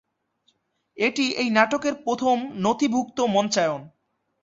এটি 0.97 1.25
এই 1.41 1.49
নাটকের 1.49 1.95
প্রথম 2.05 2.37
নথিভুক্ত 2.63 3.17
মঞ্চায়ন। 3.35 3.81